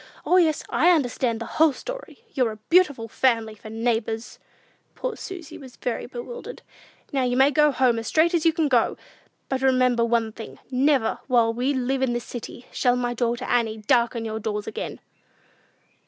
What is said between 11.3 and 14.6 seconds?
we live in this city, shall my daughter Annie darken your